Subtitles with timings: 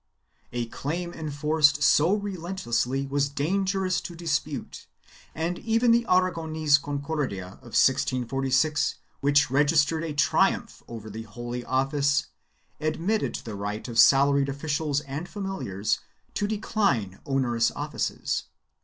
[0.51, 4.87] 1 A claim enforced so relentlessly was dangerous to dispute
[5.35, 12.25] and even the Aragonese Concordia of 1646, which registered a triumph over the Holy Office,
[12.79, 15.99] admitted the right of salaried officials and familiars
[16.33, 18.45] to decline onerous offices.